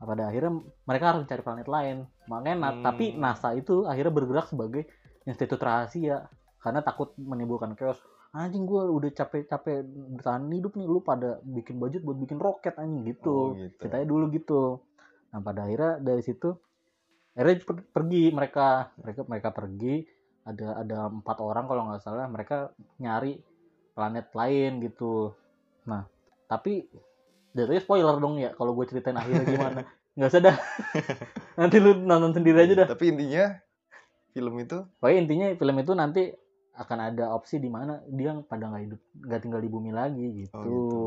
[0.00, 0.52] pada akhirnya
[0.88, 1.96] mereka harus mencari planet lain.
[2.24, 2.84] Makanya Hmm.
[2.84, 4.88] tapi NASA itu akhirnya bergerak sebagai
[5.28, 6.24] institut rahasia
[6.60, 8.00] karena takut menimbulkan chaos.
[8.32, 9.84] Anjing gue udah capek-capek
[10.16, 13.52] bertahan hidup nih lu pada bikin budget buat bikin roket anjing gitu.
[13.52, 13.76] Oh, gitu.
[13.76, 14.62] ceritanya dulu gitu.
[15.34, 16.48] Nah pada akhirnya dari situ
[17.36, 18.94] akhirnya per- pergi mereka.
[19.02, 19.94] Mereka mereka pergi.
[20.46, 23.36] Ada ada empat orang kalau nggak salah mereka nyari
[23.92, 25.34] planet lain gitu.
[25.90, 26.06] Nah
[26.48, 26.86] tapi
[27.52, 29.80] jatuhnya spoiler dong ya kalau gue ceritain akhirnya gimana
[30.14, 30.56] nggak usah dah
[31.60, 33.54] nanti lu nonton sendiri aja dah Tapi intinya
[34.30, 36.22] film itu pokoknya intinya film itu nanti
[36.74, 40.54] akan ada opsi di mana dia pada nggak hidup nggak tinggal di bumi lagi gitu,
[40.56, 40.98] oh gitu.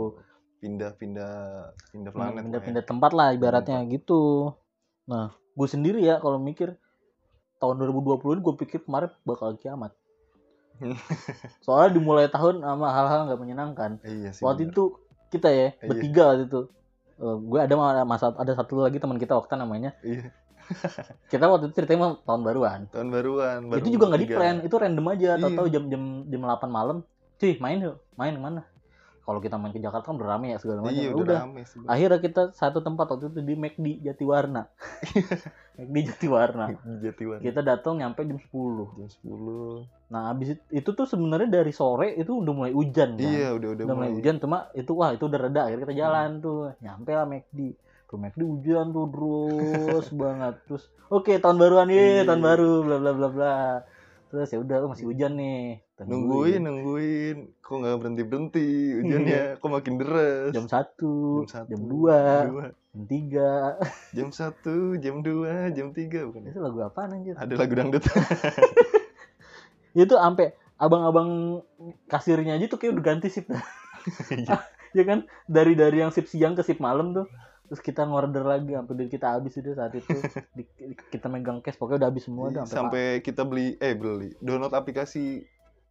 [0.63, 1.35] Pindah-pindah
[1.91, 2.31] pindah planet.
[2.31, 2.43] lah ya.
[2.47, 4.53] pindah-pindah tempat lah ibaratnya gitu
[5.03, 6.75] nah gue sendiri ya kalau mikir
[7.59, 9.91] tahun 2020 ini gue pikir kemarin bakal kiamat
[11.65, 14.43] soalnya dimulai tahun sama hal-hal nggak menyenangkan Iya sih.
[14.43, 14.73] waktu bener.
[14.73, 14.83] itu
[15.33, 15.87] kita ya Iya.
[15.89, 16.61] bertiga waktu itu
[17.15, 20.33] Eh, gue ada ma- masa ada satu lagi teman kita waktu namanya Iya.
[21.29, 23.59] kita waktu itu ceritanya tahun baruan Tahun baruan.
[23.67, 25.39] baru itu juga nggak di plan itu random aja Iya.
[25.39, 26.97] tahu-tahu jam jam jam 8 malam
[27.35, 28.61] cuy main yuk main ke mana
[29.23, 30.91] kalau kita main ke Jakarta kan udah rame ya segala macam.
[30.91, 31.39] Iya Ya udah, udah.
[31.41, 34.67] rame akhirnya kita satu tempat waktu itu di McD Jatiwarna.
[35.79, 36.65] McD Jatiwarna.
[36.99, 37.39] Jatiwan.
[37.39, 38.45] kita datang nyampe jam 10
[38.93, 39.87] Jam 10.
[40.07, 43.25] nah abis itu, itu tuh sebenarnya dari sore itu udah mulai hujan kan?
[43.25, 45.61] Iya, udah udah udah mulai hujan cuma itu wah itu udah reda.
[45.65, 46.59] Akhirnya kita jalan tuh.
[46.79, 47.59] Nyampe lah McD
[48.03, 50.53] ke McD hujan tuh terus banget.
[50.67, 52.27] Terus oke tahun baruan ye Iya.
[52.27, 53.53] tahun baru bla bla bla bla
[54.33, 57.37] terus ya udah oh, masih hujan nih Kita Nungguin, nungguin.
[57.61, 58.67] Kok nggak berhenti berhenti
[58.97, 59.61] hujannya?
[59.61, 60.49] Kok makin deras?
[60.49, 62.19] jam satu jam dua
[62.49, 62.65] dua.
[62.73, 63.51] jam tiga
[64.17, 66.57] jam satu, jam dua, jam tiga bukan ya?
[66.57, 68.01] itu lagu apa anjir Ada lagu dangdut.
[69.93, 71.61] itu sampai abang-abang
[72.09, 73.53] kasirnya aja tuh kayak udah ganti shift
[74.33, 74.59] Iya.
[74.91, 77.29] ya kan dari dari yang shift siang ke shift malam tuh
[77.73, 80.13] terus kita ngorder lagi sampai duit kita habis itu saat itu
[80.53, 80.69] Di-
[81.09, 84.69] kita megang cash pokoknya udah habis semua udah sampai Sampai kita beli eh beli download
[84.71, 85.41] aplikasi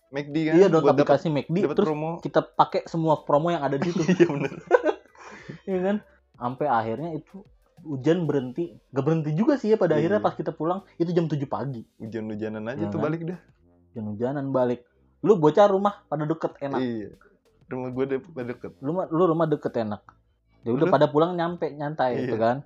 [0.09, 2.11] McD kan iya download buat dapet- aplikasi McD dapet terus promo.
[2.19, 4.53] kita pakai semua promo yang ada di situ Iya bener.
[5.67, 5.97] ya kan
[6.37, 7.43] sampai akhirnya itu
[7.83, 10.07] hujan berhenti gak berhenti juga sih ya pada Iya.
[10.07, 13.05] akhirnya pas kita pulang itu jam 7 pagi Hujan-hujanan aja Iya tuh kan?
[13.05, 13.39] balik dah.
[13.89, 14.87] hujan-hujanan balik
[15.19, 17.11] lu bocah rumah pada deket enak Iya.
[17.65, 18.73] Rumah gue deket deket.
[18.79, 20.03] lu lu rumah deket enak
[20.63, 20.93] ya udah Lu?
[20.93, 22.21] pada pulang nyampe nyantai Iya.
[22.25, 22.57] gitu kan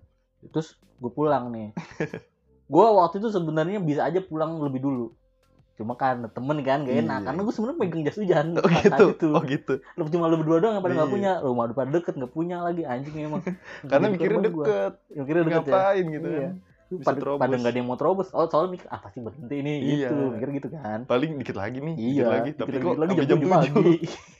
[0.48, 1.72] terus gue pulang nih
[2.66, 5.06] gue waktu itu sebenarnya bisa aja pulang lebih dulu
[5.74, 7.26] cuma kan temen kan gak enak Iya.
[7.26, 9.04] karena gue sebenarnya pegang jas hujan Oh gitu.
[9.10, 9.26] itu.
[9.30, 9.74] Oh gitu.
[9.92, 11.14] lu cuma lu berdua doang yang pada nggak Iya.
[11.14, 13.44] punya rumah udah pada deket nggak punya lagi anjing emang
[13.90, 14.64] Karena mikirnya gua.
[14.64, 14.92] deket.
[15.06, 16.40] Ya, mikirnya deket ya Ngapain gitu Iya.
[16.42, 16.54] kan.
[16.86, 17.40] Bisa pada, terobos.
[17.42, 20.08] pada nggak ada yang mau terobos oh soalnya mikir ah pasti berhenti nih Iya.
[20.08, 21.94] gitu mikir gitu kan Paling dikit lagi nih.
[21.94, 22.50] iya Dikit lagi.
[22.54, 23.50] Tapi dikit kok lagi jam jam 7 7.
[23.50, 23.94] pagi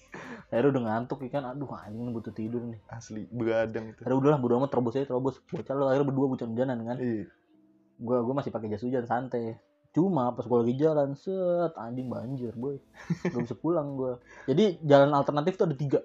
[0.51, 1.45] akhirnya udah ngantuk ya kan.
[1.51, 2.81] Aduh anjing butuh tidur nih.
[2.87, 3.27] Asli.
[3.31, 4.01] Begadang itu.
[4.03, 5.37] akhirnya udahlah bodo amat terobos aja terobos.
[5.51, 6.97] Bocah lo akhirnya berdua hujan-hujanan kan.
[7.03, 7.25] Iya.
[7.97, 9.57] gua gua masih pakai jas hujan santai.
[9.97, 12.79] Cuma pas gua lagi jalan set anjing banjir boy.
[13.25, 14.23] Gak bisa pulang gua.
[14.47, 16.01] Jadi jalan alternatif tuh ada tiga.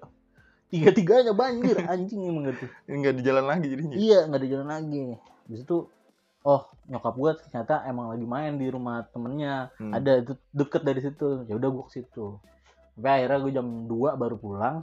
[0.72, 2.66] Tiga tiganya banjir anjing emang gitu.
[2.88, 3.96] Enggak di jalan lagi jadinya.
[4.00, 5.04] iya nggak ada jalan lagi.
[5.46, 5.92] Di situ
[6.42, 9.70] oh nyokap gua ternyata emang lagi main di rumah temennya.
[9.76, 9.92] Hmm.
[9.92, 11.44] ada itu deket dari situ.
[11.46, 12.40] Ya udah gua ke situ
[13.02, 14.76] sampai akhirnya gua jam 2 baru pulang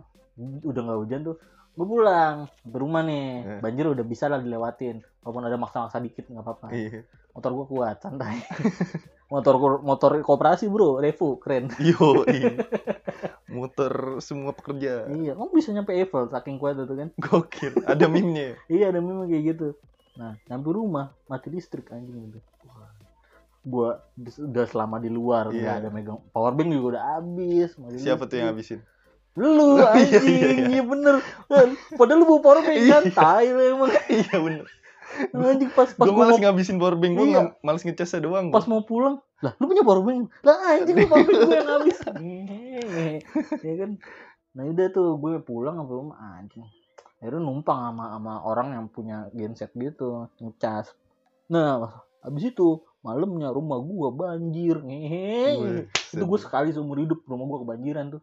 [0.61, 1.37] udah nggak hujan tuh
[1.71, 3.61] gue pulang ke rumah nih Eh.
[3.61, 7.07] banjir udah bisa lah dilewatin walaupun ada maksa-maksa dikit nggak apa-apa Iya.
[7.33, 8.43] motor gua kuat santai
[9.31, 12.59] motor motor koperasi bro Revo keren Yo, iya.
[13.49, 15.09] Motor semua pekerja.
[15.09, 17.81] iya kamu bisa nyampe Eiffel saking kuat itu kan Gokil.
[17.83, 18.45] Ada meme-nya.
[18.45, 18.55] ya?
[18.75, 19.69] iya ada memang kayak gitu
[20.15, 22.39] nah nyampe rumah mati listrik anjing gitu
[23.69, 25.79] gua udah selama di luar nggak Iya.
[25.79, 28.81] ada megang power bank juga udah habis Siapa tuh yang habisin?
[29.35, 30.67] lu Iya, iya, anjing iya.
[30.69, 33.15] iya bener Kan, padahal lu bawa power bank kan Iya.
[33.15, 34.65] tai lu emang iya bener.
[35.31, 37.41] anjing pas pas Gue gua males ngabisin powerbank gue, Iya.
[37.61, 38.49] males ngecasnya doang.
[38.49, 41.71] pas mau pulang lah lu punya power bank lah anjing lu power bank gue yang
[41.71, 41.99] habis
[43.63, 43.91] ya kan
[44.51, 46.67] nah udah tuh gue pulang sampai rumah anjing
[47.19, 50.95] akhirnya numpang sama sama orang yang punya genset gitu ngecas
[51.47, 57.59] nah habis itu malamnya rumah gua banjir ngehe itu gue sekali seumur hidup rumah gua
[57.63, 58.23] kebanjiran tuh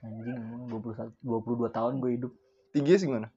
[0.00, 2.32] anjing emang 21 22 tahun gue hidup
[2.76, 3.32] Tinggi sih mana?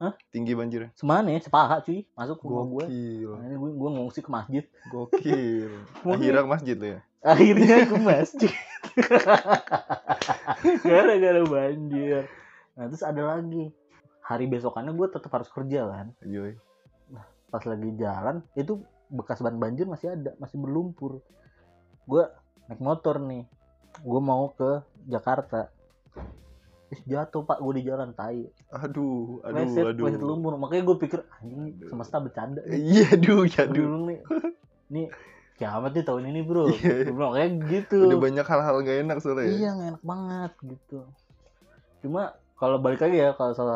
[0.00, 0.16] Hah?
[0.34, 0.90] Tinggi banjirnya.
[0.98, 3.30] semana ya sepaha cuy masuk rumah gue Gokil.
[3.46, 5.70] ini gue gue ngungsi ke masjid Gokil.
[6.10, 7.00] Akhirnya ke masjid lo ya.
[7.20, 8.48] akhirnya ke masjid
[10.88, 12.24] gara-gara banjir
[12.72, 13.68] nah terus ada lagi
[14.24, 16.56] hari besokannya gue tetap harus kerja kan Yoi.
[17.50, 18.78] Pas lagi jalan itu
[19.10, 21.18] bekas ban banjir masih ada masih berlumpur.
[22.06, 22.24] Gue
[22.70, 23.44] naik motor nih
[24.00, 25.68] gue mau ke Jakarta.
[26.90, 28.46] Terus jatuh pak gue di jalan tai.
[28.70, 30.06] Aduh, aduh, Leset, aduh.
[30.10, 33.84] leset lumpur makanya gue pikir anjing semesta bercanda Iya, aduh, ya, aduh.
[33.86, 34.18] bilang nih.
[34.90, 35.06] Nih
[35.54, 36.66] kiamat nih tahun ini bro.
[36.70, 37.98] Gue bilang kayak gitu.
[38.10, 39.54] Udah banyak hal-hal gak enak soalnya ya.
[39.54, 40.98] Iya nggak enak banget gitu.
[42.02, 42.22] Cuma
[42.58, 43.72] kalau balik lagi ya kalau soal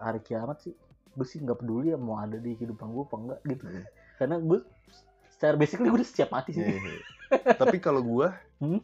[0.00, 0.72] hari kiamat sih,
[1.14, 3.64] gue sih nggak peduli ya mau ada di kehidupan gue apa enggak gitu.
[3.66, 3.84] Iya.
[4.14, 4.58] Karena gue
[5.28, 6.60] secara basically gue udah siap mati sih.
[6.60, 7.00] Iya, iya.
[7.54, 8.78] Tapi kalau gua, Hmm?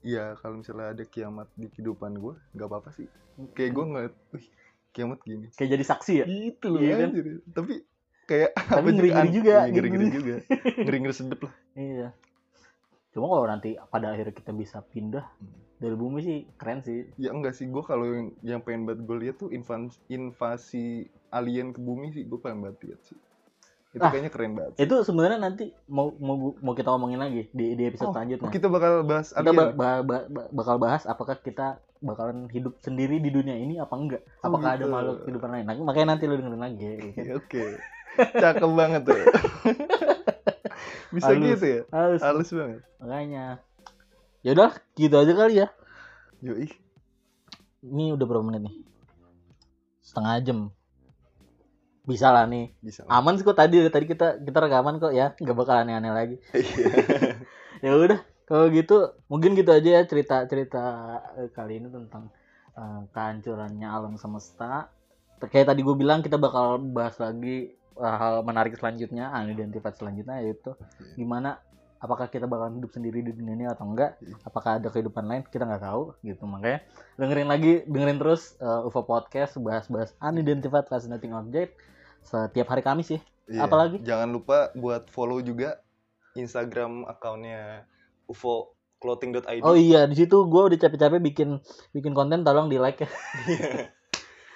[0.00, 3.04] ya kalau misalnya ada kiamat di kehidupan gua, nggak apa-apa sih.
[3.52, 4.46] Kayak gua ngeliat, wih,
[4.90, 5.46] kiamat gini.
[5.52, 6.24] Kayak jadi saksi ya.
[6.24, 7.10] Gitu loh, Iya kan?
[7.50, 7.72] Tapi
[8.24, 9.74] kayak Tapi ngeri-ngeri an- juga, Iya, gitu.
[9.76, 10.34] ngeri-ngeri juga.
[10.86, 11.54] Ngeri-ngeri sedep lah.
[11.74, 12.08] Iya.
[13.10, 15.26] Cuma kalau nanti pada akhirnya kita bisa pindah
[15.80, 17.08] dari bumi sih keren sih.
[17.16, 20.86] Ya enggak sih, gua kalau yang, yang pengen banget gue lihat tuh invasi, invasi
[21.30, 23.16] alien ke bumi sih, gue pengen banget lihat sih.
[23.90, 24.12] Itu Ah.
[24.12, 24.72] kayaknya keren banget.
[24.78, 28.44] Itu sebenarnya nanti mau mau mau kita omongin lagi di di episode Oh, selanjutnya.
[28.44, 29.56] Oh, kita bakal bahas kita alien.
[29.56, 31.66] ba- ba- ba- ba- bakal bahas apakah kita
[31.98, 34.88] bakalan hidup sendiri di dunia ini apa enggak Oh, apakah ada gitu.
[34.88, 37.08] makhluk kehidupan lain nah, makanya nanti lu dengerin lagi ya kan?
[37.18, 37.64] Iya, Oke.
[38.36, 39.20] Cakep banget tuh.
[41.10, 41.42] Bisa Halus.
[41.50, 41.82] gitu ya?
[41.90, 42.80] Halus, Halus banget.
[42.96, 43.44] makanya
[44.40, 45.68] ya udah gitu aja kali ya
[46.40, 46.68] Yoi.
[47.84, 48.76] ini udah berapa menit nih
[50.00, 50.58] setengah jam
[52.08, 53.04] bisa lah nih Bisa.
[53.04, 53.20] lah.
[53.20, 56.86] aman sih kok tadi tadi kita kita rekaman kok ya nggak bakal aneh-aneh lagi Iya.
[57.86, 60.82] ya udah kalau gitu mungkin gitu aja ya cerita cerita
[61.54, 62.32] kali ini tentang
[62.74, 64.90] eh, kehancurannya alam semesta
[65.38, 70.74] kayak tadi gue bilang kita bakal bahas lagi eh, hal menarik selanjutnya unidentified selanjutnya yaitu
[71.14, 71.62] gimana
[72.00, 74.36] apakah kita bakal hidup sendiri di dunia ini atau enggak Iya.
[74.42, 76.80] apakah ada kehidupan lain kita nggak tahu gitu makanya
[77.14, 81.76] dengerin lagi dengerin terus eh, UFO podcast bahas-bahas unidentified fascinating object
[82.20, 83.66] setiap hari Kamis sih Iya.
[83.66, 83.98] Apalagi?
[84.06, 85.82] Jangan lupa buat follow juga
[86.38, 87.82] Instagram akunnya
[88.30, 89.66] ufoclothing.id.
[89.66, 91.58] oh iya di situ gue udah capek-capek bikin
[91.90, 93.10] bikin konten tolong di like ya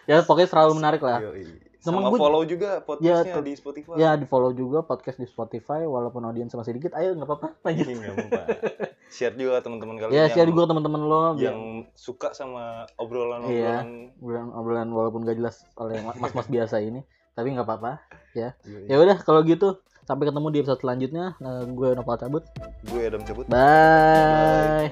[0.11, 1.64] ya pokoknya selalu menarik lah Yoi.
[1.85, 3.93] Temen Sama gua- follow juga podcastnya Ya, di Spotify.
[3.95, 7.85] ya di follow juga podcast di Spotify walaupun audiens masih dikit ayo nggak apa-apa lanjut
[7.87, 8.41] Iya, apa-apa.
[9.15, 11.61] Share juga teman-teman kalian ya yang, share juga teman-teman lo biar yang
[11.93, 12.97] suka sama Iya.
[12.99, 13.87] obrolan-obrolan.
[14.17, 18.01] obrolan obrolan walaupun gak jelas oleh mas-mas biasa ini tapi nggak apa-apa
[18.33, 18.89] Yoi.
[18.89, 22.43] ya udah kalau gitu sampai ketemu di episode selanjutnya Eh, gue Nopal cabut
[22.83, 23.45] Gue Adam cabut.
[23.47, 24.89] bye.